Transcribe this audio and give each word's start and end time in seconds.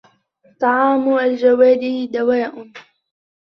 طَعَامُ 0.59 1.13
الْجَوَادِ 1.17 2.09
دَوَاءٌ 2.11 2.71